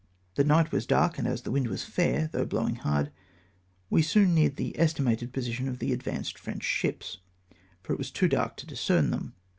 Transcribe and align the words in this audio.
The 0.33 0.43
night 0.43 0.71
was 0.71 0.87
dark, 0.87 1.19
and 1.19 1.27
as 1.27 1.43
the 1.43 1.51
wind 1.51 1.67
was 1.67 1.83
fair, 1.83 2.27
though 2.33 2.47
blowing 2.47 2.77
hard, 2.77 3.11
we 3.91 4.01
soon 4.01 4.33
neared 4.33 4.55
the 4.55 4.75
estimated 4.79 5.31
position 5.31 5.67
of 5.69 5.77
the 5.77 5.93
advanced 5.93 6.39
French 6.39 6.63
ships, 6.63 7.19
for 7.83 7.93
it 7.93 7.99
was 7.99 8.09
too 8.09 8.27
dark 8.27 8.57
to 8.57 8.65
discern 8.65 9.11
them. 9.11 9.35